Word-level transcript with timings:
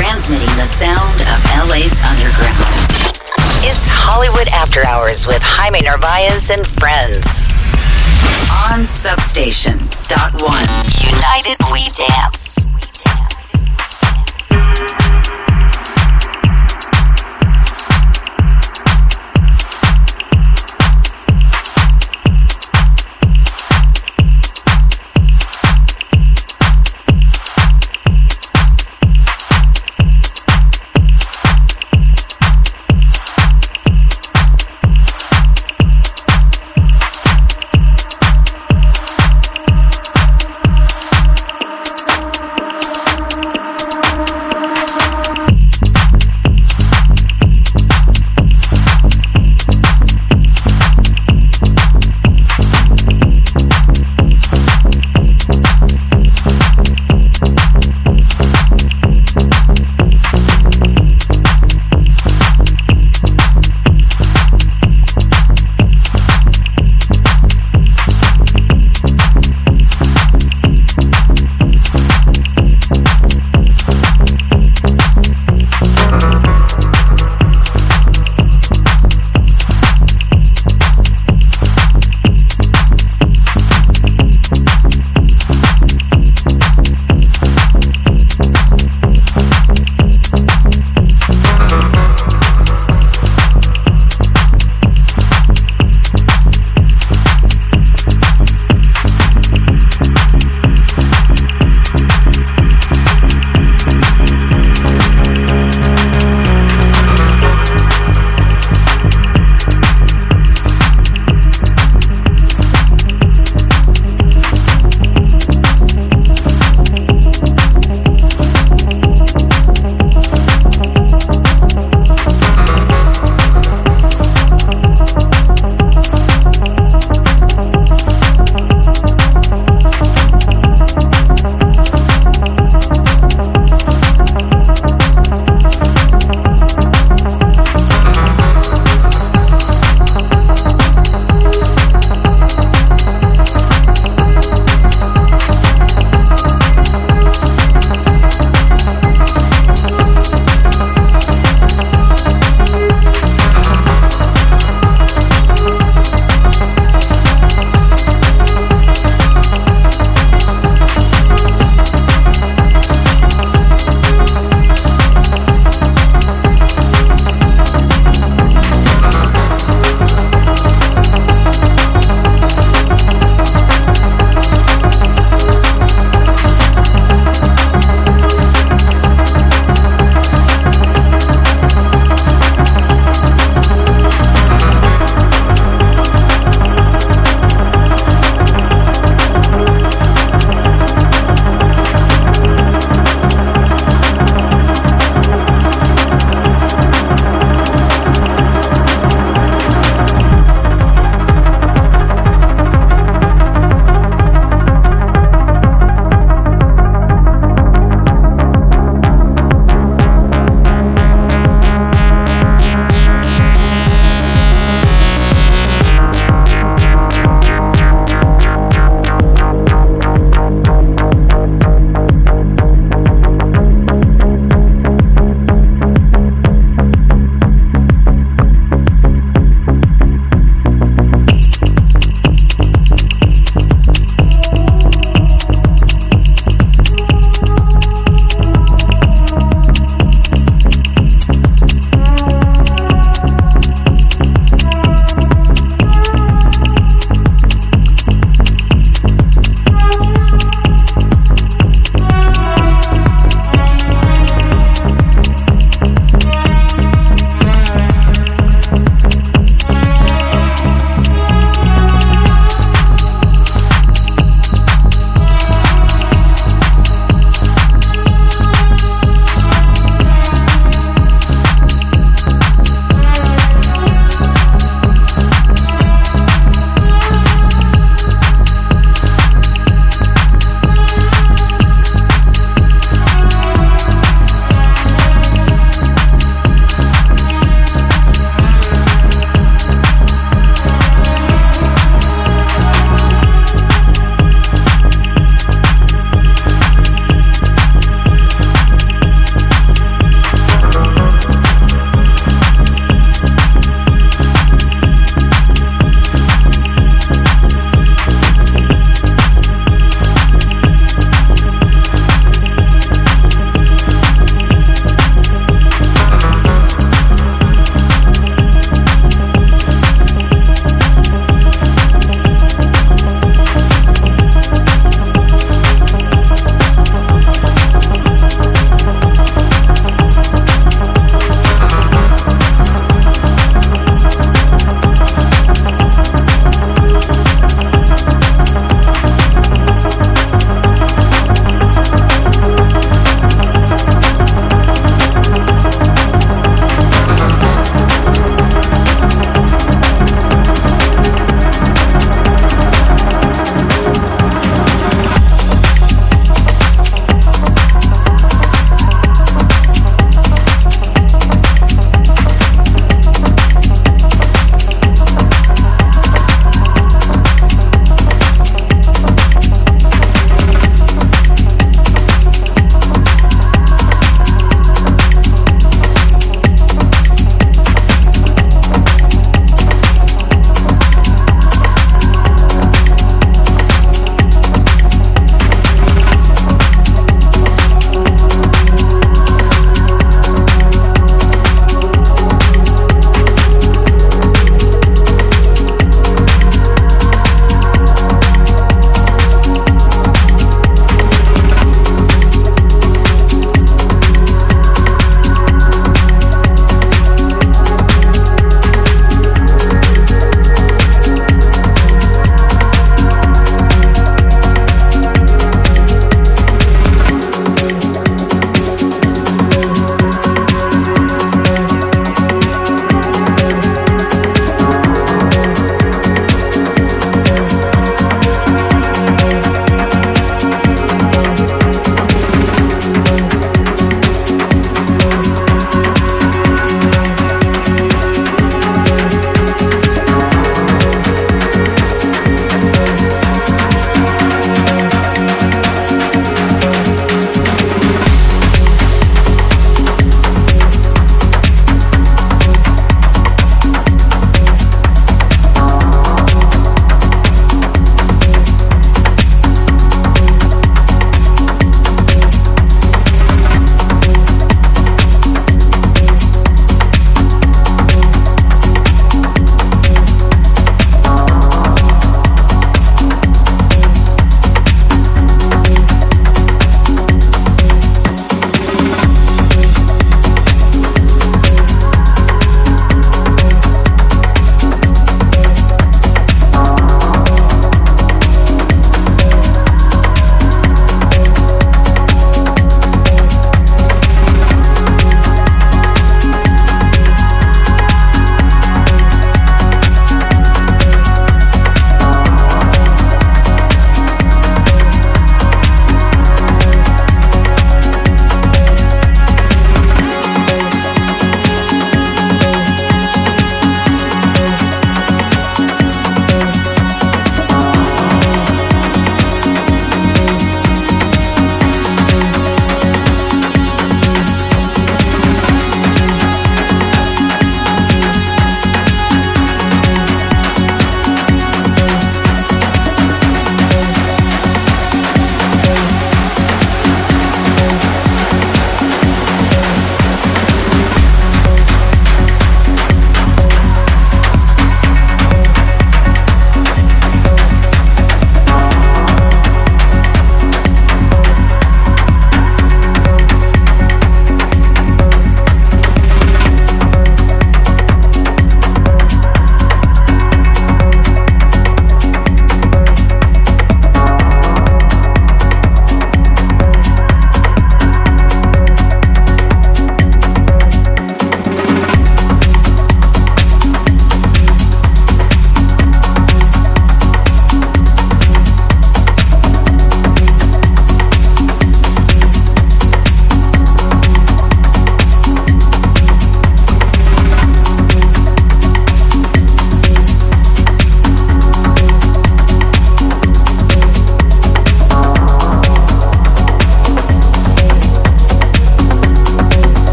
transmitting 0.00 0.56
the 0.56 0.64
sound 0.64 1.20
of 1.28 1.68
LA's 1.68 2.00
underground. 2.00 2.56
It's 3.60 3.84
Hollywood 3.92 4.48
After 4.48 4.82
Hours 4.86 5.26
with 5.26 5.42
Jaime 5.42 5.82
Narvaez 5.82 6.48
and 6.48 6.66
friends. 6.66 7.44
On 8.64 8.82
Substation. 8.82 9.76
Dot 10.08 10.40
one. 10.40 10.64
United 11.04 11.60
We 11.70 11.84
Dance. 11.92 12.69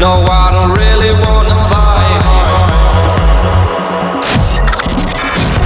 No, 0.00 0.24
I 0.24 0.50
don't 0.50 0.72
really 0.78 1.12
wanna 1.12 1.54
fight. 1.68 2.22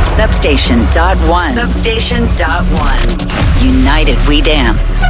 Substation 0.03 0.85
dot 0.92 1.16
one. 1.29 1.53
Substation 1.53 2.27
dot 2.37 2.64
one. 2.73 2.99
United 3.64 4.18
we 4.27 4.40
dance. 4.40 5.05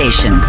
Substation.one. 0.00 0.39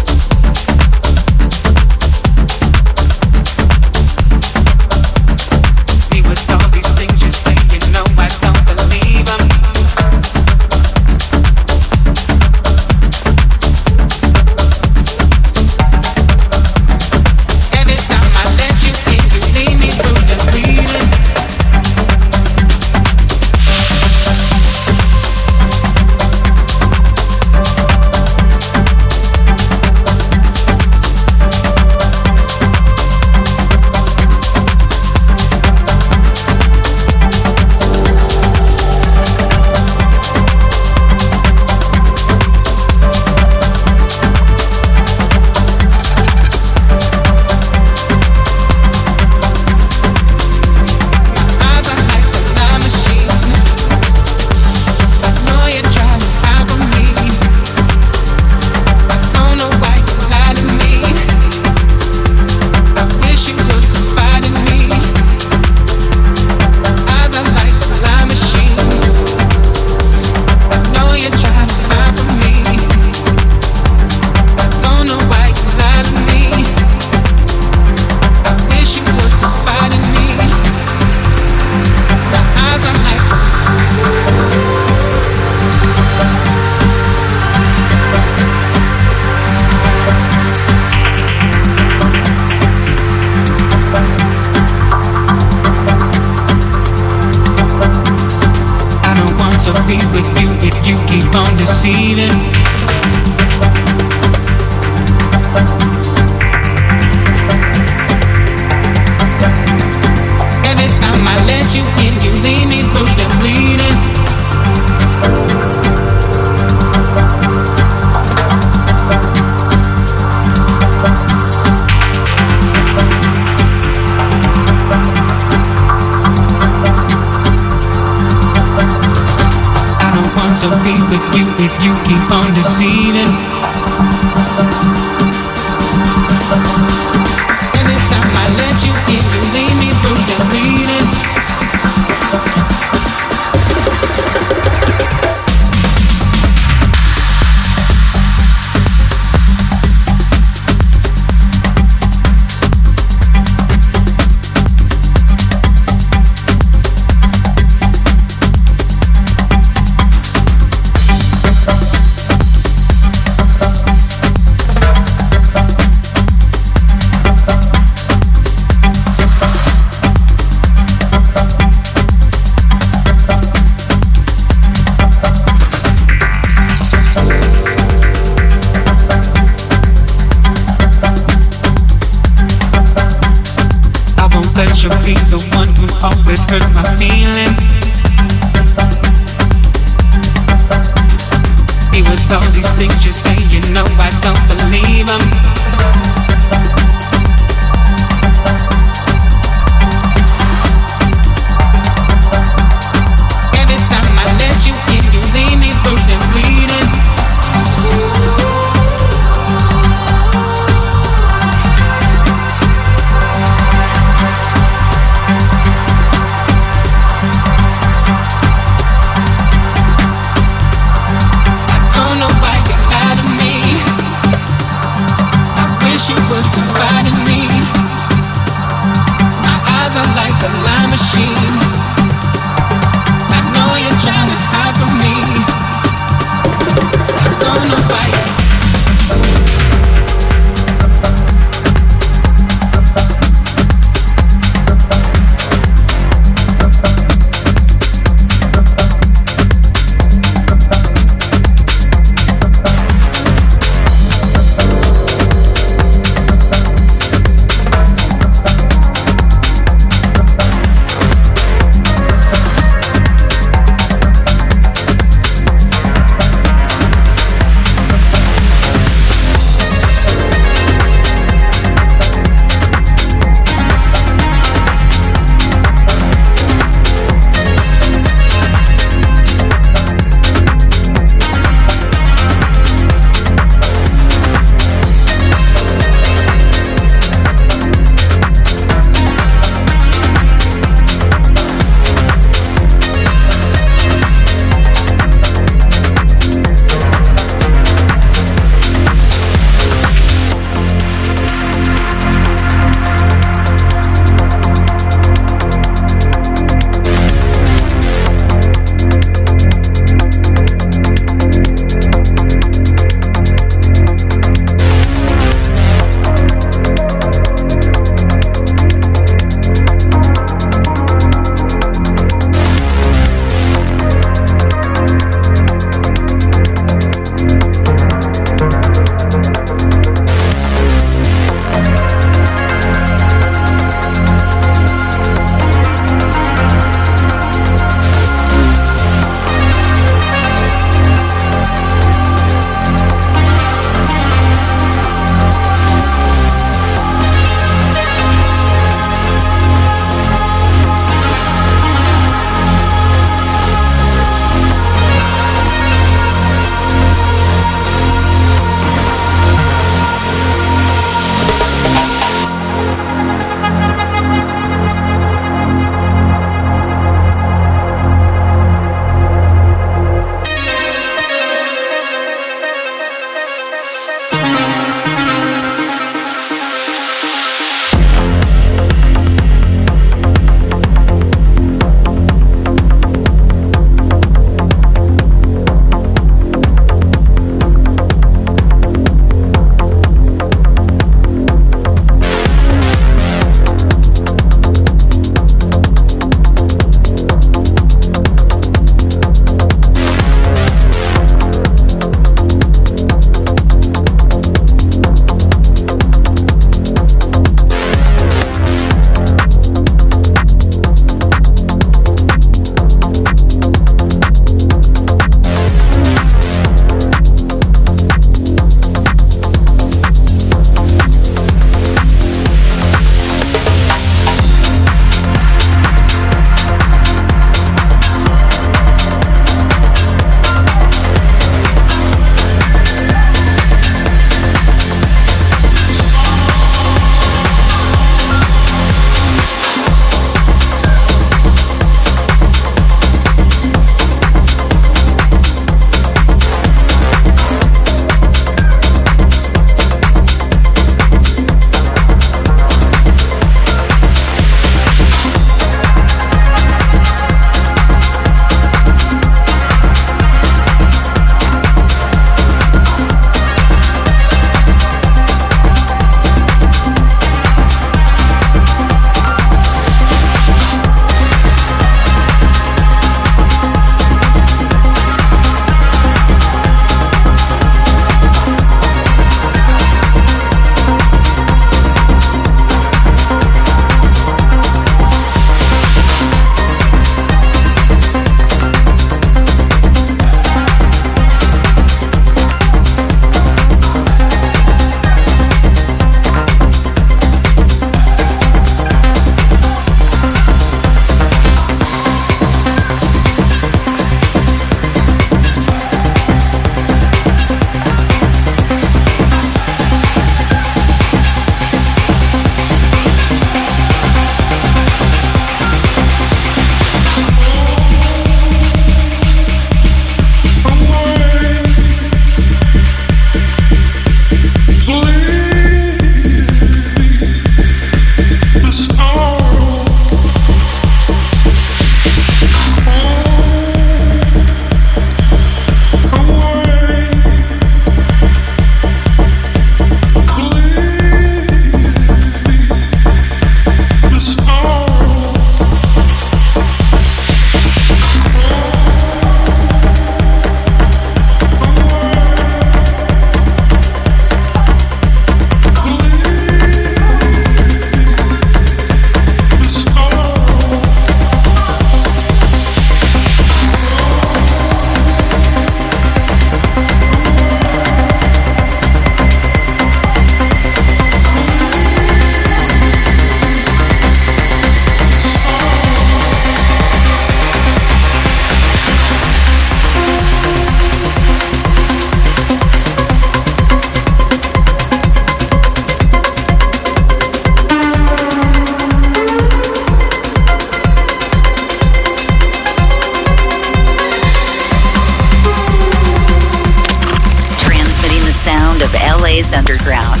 of 598.74 599.00
LA's 599.00 599.32
underground. 599.32 600.00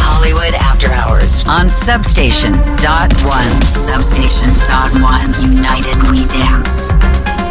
Hollywood 0.00 0.54
After 0.54 0.92
Hours 0.92 1.44
on 1.46 1.68
Substation. 1.68 2.52
Dot 2.76 3.12
one. 3.24 3.62
Substation. 3.62 4.52
Dot 4.66 4.92
one. 5.00 5.32
United 5.52 5.96
We 6.10 6.24
Dance. 6.26 7.43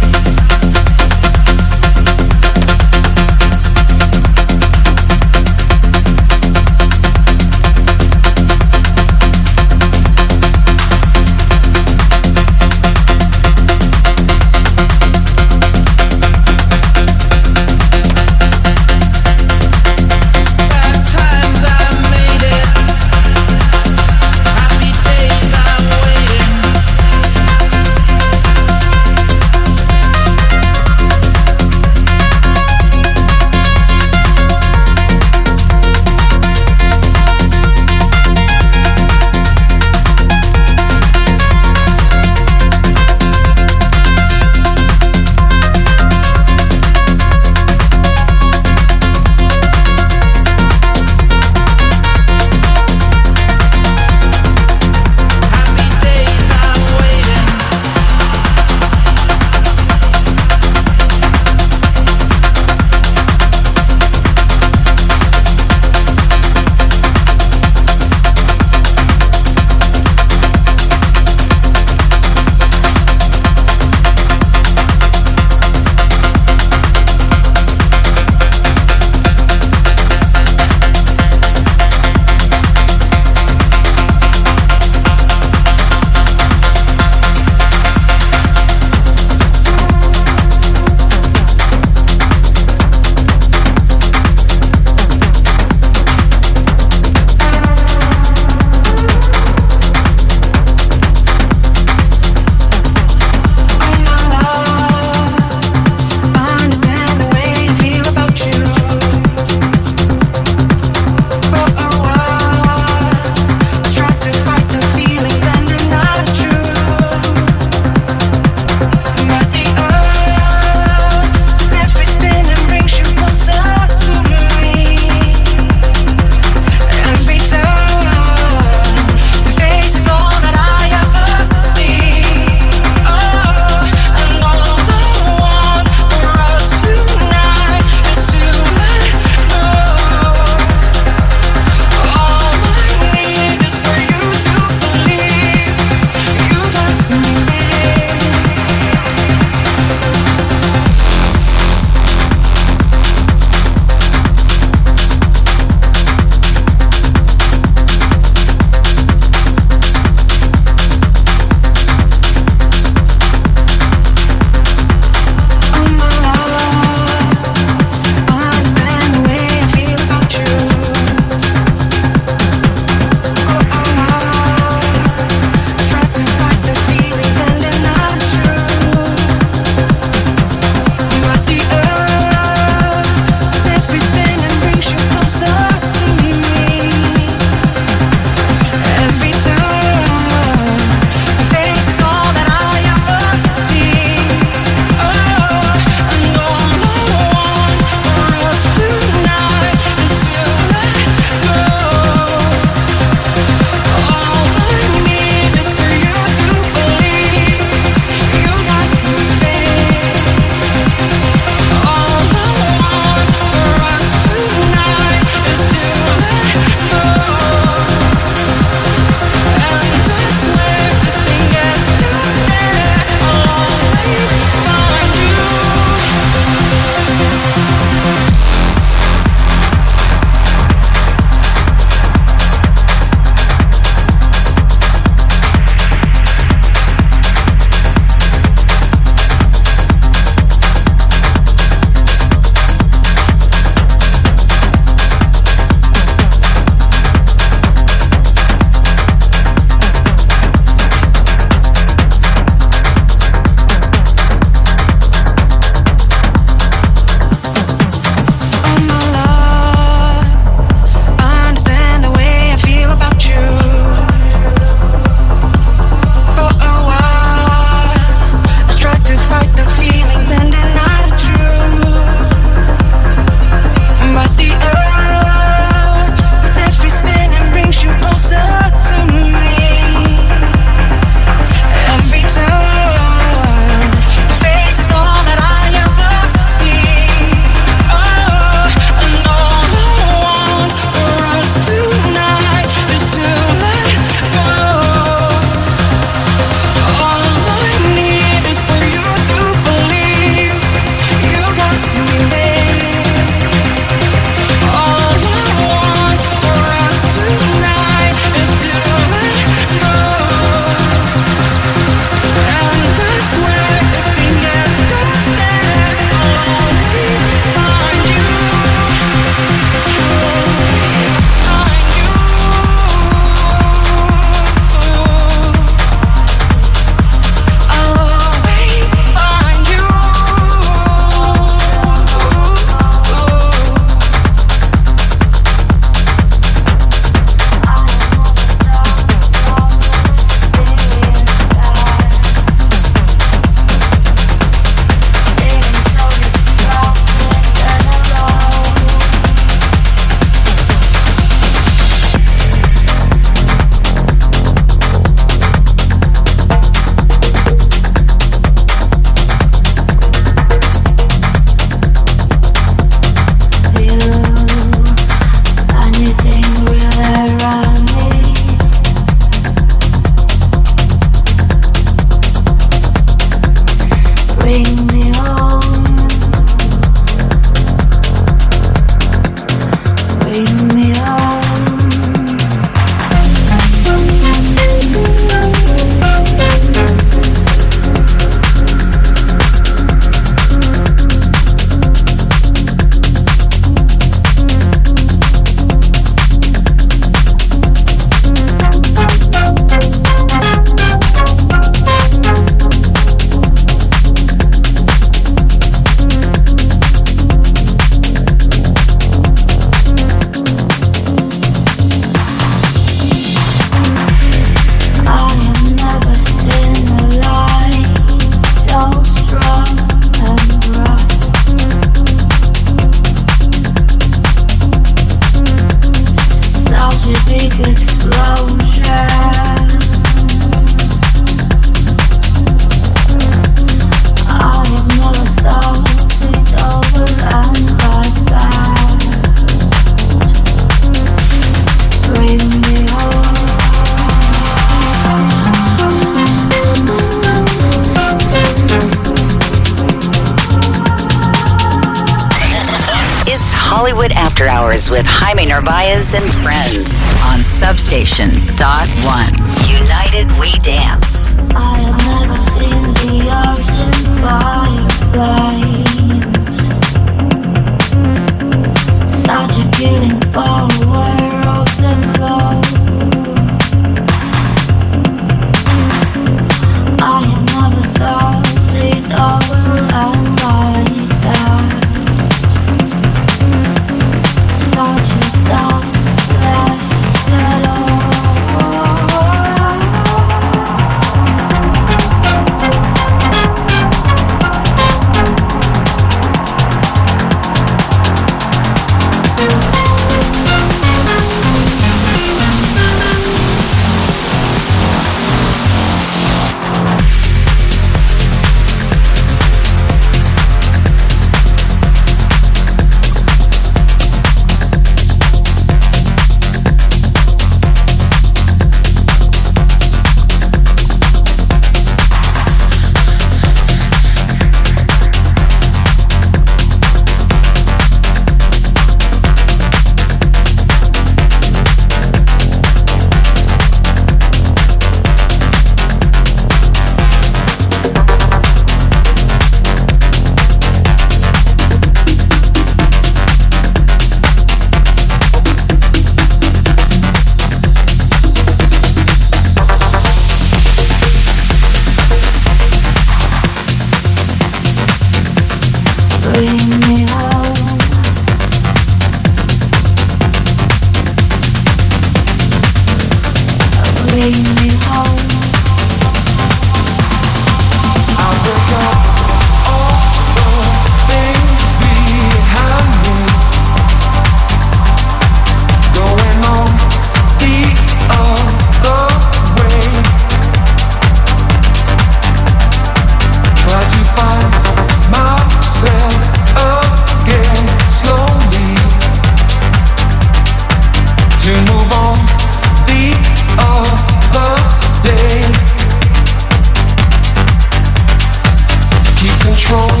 The 599.69 600.00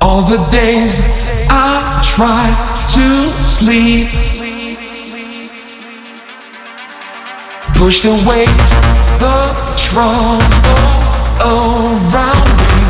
All 0.00 0.22
the 0.22 0.44
days 0.50 1.00
I 1.48 2.02
try 2.02 2.50
to 2.94 3.06
sleep, 3.44 4.08
pushed 7.74 8.04
away 8.04 8.46
the 9.22 9.54
troubles 9.76 11.10
around 11.40 12.56
me. 12.58 12.82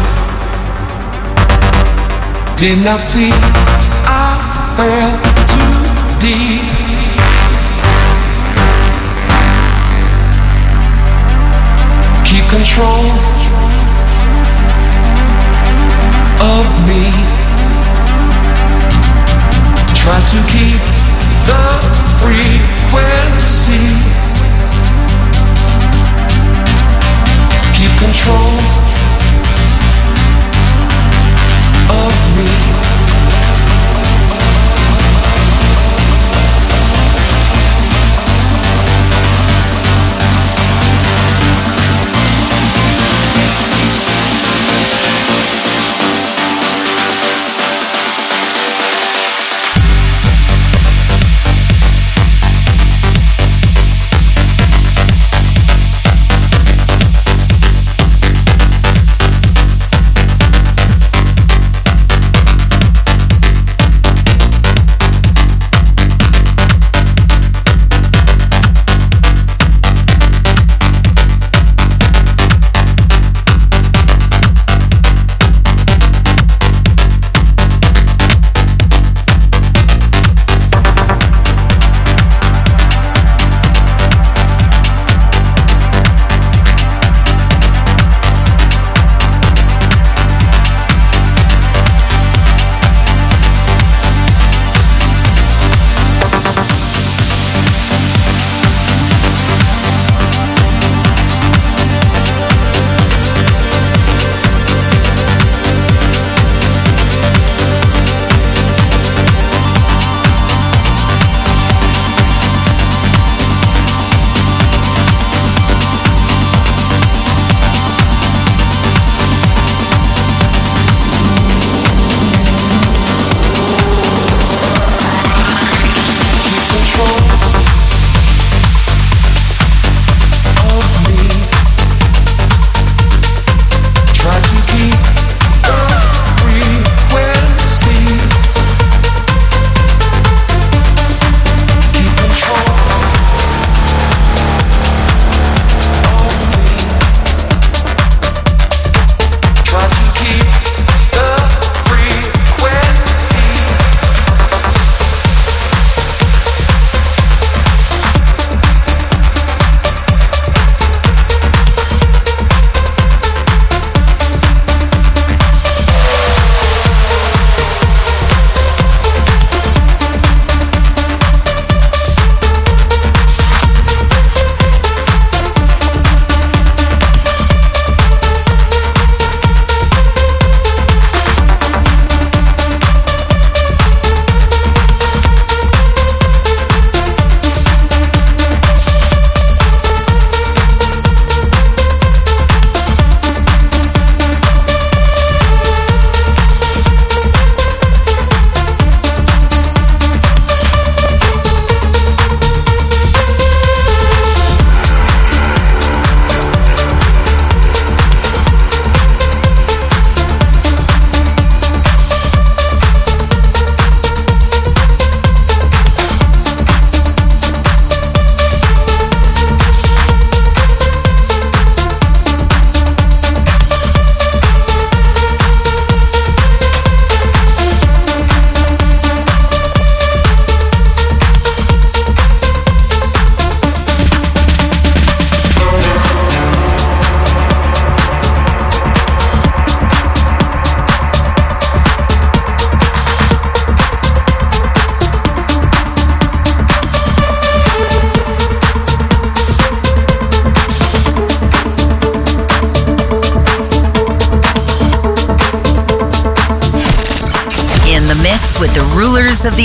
Did 2.57 2.83
not 2.83 3.05
see 3.05 3.33
I 3.35 4.39
fell 4.79 5.13
too 5.53 5.73
deep. 6.25 6.65
Keep 12.25 12.49
control 12.49 13.22
Try 20.03 20.19
to 20.19 20.39
keep 20.51 20.83
the 21.47 21.63
frequency. 22.19 23.87
Keep 27.77 27.93
control 28.01 28.82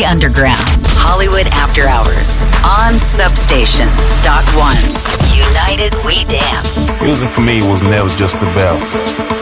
underground. 0.07 0.63
Hollywood 1.03 1.47
After 1.47 1.83
Hours 1.83 2.41
on 2.63 2.97
Substation. 2.97 3.87
Dot 4.23 4.47
one. 4.55 4.79
United 5.35 5.93
We 6.07 6.23
Dance. 6.31 7.01
Music 7.01 7.29
for 7.31 7.41
me 7.41 7.59
was 7.67 7.83
never 7.83 8.07
just 8.15 8.35
about 8.37 8.79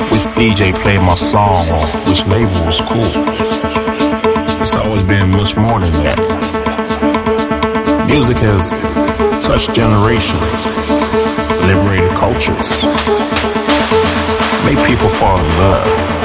which 0.09 0.25
DJ 0.33 0.73
played 0.81 1.01
my 1.01 1.13
song 1.13 1.61
or 1.69 1.85
which 2.09 2.25
label 2.25 2.57
was 2.65 2.81
cool. 2.81 3.13
It's 4.59 4.75
always 4.75 5.03
been 5.03 5.29
much 5.29 5.55
more 5.55 5.79
than 5.79 5.93
that. 6.01 6.19
Music 8.09 8.37
has 8.37 8.71
touched 9.45 9.73
generations, 9.75 10.61
liberated 11.61 12.09
cultures, 12.17 12.69
made 14.65 14.81
people 14.89 15.09
fall 15.21 15.37
in 15.37 15.49
love, 15.61 16.24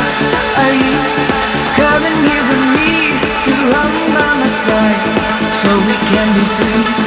can 6.13 6.33
be 6.33 6.41
free? 6.41 7.00